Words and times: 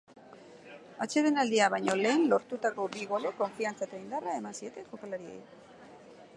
Atsedenaldia 1.05 1.67
baino 1.73 1.97
lehen 1.99 2.25
lortutako 2.33 2.87
bi 2.95 3.05
golek 3.13 3.37
konfiantza 3.45 3.89
eta 3.89 4.03
indarra 4.07 4.35
eman 4.41 4.59
zieten 4.61 4.89
jokalariei. 4.91 5.41